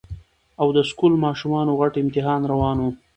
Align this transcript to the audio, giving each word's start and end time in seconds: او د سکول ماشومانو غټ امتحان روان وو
او 0.61 0.67
د 0.77 0.79
سکول 0.89 1.13
ماشومانو 1.25 1.77
غټ 1.79 1.93
امتحان 2.03 2.41
روان 2.51 2.77
وو 2.79 2.91